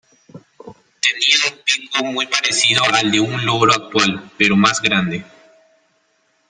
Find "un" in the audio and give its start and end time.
1.53-1.59, 3.19-3.45